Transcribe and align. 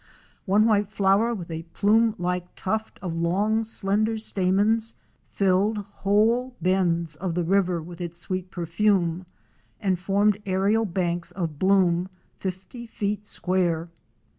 One 0.47 0.65
white 0.65 0.89
flower 0.89 1.31
with 1.35 1.51
a 1.51 1.61
plume 1.61 2.15
like 2.17 2.55
tuft 2.55 2.97
of 3.03 3.15
long 3.21 3.63
slender 3.63 4.17
stamens, 4.17 4.95
filled 5.29 5.77
whole 5.77 6.55
bends 6.59 7.15
of 7.15 7.35
the 7.35 7.43
river 7.43 7.83
with 7.83 8.01
its 8.01 8.17
sweet 8.17 8.49
perfume 8.49 9.27
and 9.79 9.99
formed 9.99 10.43
aérial 10.45 10.91
banks 10.91 11.29
of 11.29 11.59
bloom 11.59 12.09
fifty 12.39 12.87
feet 12.87 13.27
square. 13.27 13.89